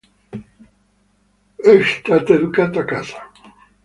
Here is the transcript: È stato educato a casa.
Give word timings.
È 1.57 1.83
stato 1.83 2.33
educato 2.33 2.79
a 2.79 2.85
casa. 2.85 3.31